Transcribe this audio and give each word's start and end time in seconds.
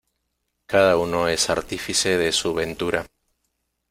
Cada 0.65 0.97
uno 0.97 1.27
es 1.27 1.51
artífice 1.51 2.17
de 2.17 2.31
su 2.31 2.55
ventura. 2.55 3.05